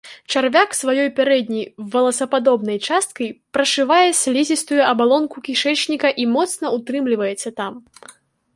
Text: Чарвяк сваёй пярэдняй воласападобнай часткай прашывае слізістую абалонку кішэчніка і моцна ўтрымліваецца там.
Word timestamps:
Чарвяк 0.33 0.69
сваёй 0.77 1.09
пярэдняй 1.17 1.65
воласападобнай 1.95 2.79
часткай 2.87 3.29
прашывае 3.57 4.09
слізістую 4.21 4.81
абалонку 4.91 5.37
кішэчніка 5.49 6.07
і 6.25 6.29
моцна 6.35 6.65
ўтрымліваецца 6.79 7.49
там. 7.61 7.73